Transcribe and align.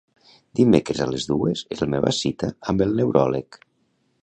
Dimecres 0.59 1.01
a 1.05 1.07
les 1.09 1.27
dues 1.33 1.61
és 1.77 1.85
la 1.85 1.89
meva 1.95 2.15
cita 2.21 2.51
amb 2.73 2.85
el 2.89 2.99
neuròleg. 3.03 3.63